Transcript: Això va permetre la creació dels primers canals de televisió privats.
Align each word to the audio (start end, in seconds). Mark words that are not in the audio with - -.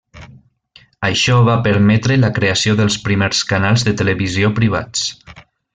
Això 1.09 1.35
va 1.49 1.57
permetre 1.67 2.17
la 2.23 2.33
creació 2.39 2.75
dels 2.81 2.99
primers 3.09 3.45
canals 3.53 3.87
de 3.91 3.95
televisió 4.03 4.55
privats. 4.63 5.07